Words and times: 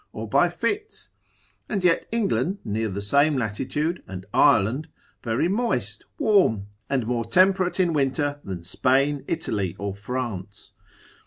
or 0.13 0.27
by 0.27 0.49
fits; 0.49 1.11
and 1.69 1.83
yet 1.83 2.07
England 2.11 2.57
near 2.65 2.89
the 2.89 3.03
same 3.03 3.37
latitude, 3.37 4.01
and 4.07 4.25
Ireland, 4.33 4.87
very 5.21 5.47
moist, 5.47 6.05
warm, 6.17 6.65
and 6.89 7.05
more 7.05 7.23
temperate 7.23 7.79
in 7.79 7.93
winter 7.93 8.39
than 8.43 8.63
Spain, 8.63 9.23
Italy, 9.27 9.75
or 9.77 9.93
France. 9.93 10.71